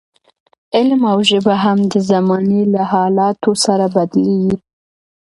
علم 0.75 1.01
او 1.11 1.19
ژبه 1.29 1.55
هم 1.63 1.79
د 1.93 1.95
زمانې 2.11 2.61
له 2.73 2.81
حالاتو 2.91 3.51
سره 3.65 3.85
بدلېږي. 3.95 4.55